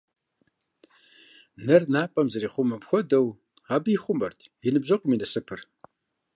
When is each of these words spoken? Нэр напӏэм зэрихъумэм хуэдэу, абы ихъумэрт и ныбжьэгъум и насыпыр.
Нэр 1.65 1.83
напӏэм 1.93 2.27
зэрихъумэм 2.31 2.81
хуэдэу, 2.87 3.27
абы 3.73 3.89
ихъумэрт 3.97 4.39
и 4.67 4.69
ныбжьэгъум 4.73 5.11
и 5.15 5.17
насыпыр. 5.21 5.59